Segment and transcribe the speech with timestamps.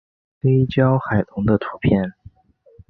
[0.41, 2.11] 黑胶海龙的图片